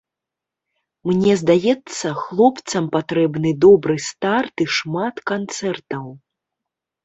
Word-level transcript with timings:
Мне 1.09 1.33
здаецца, 1.41 2.07
хлопцам 2.23 2.83
патрэбны 2.97 3.49
добры 3.69 3.95
старт 4.09 4.55
і 4.69 4.71
шмат 4.81 5.25
канцэртаў. 5.35 6.05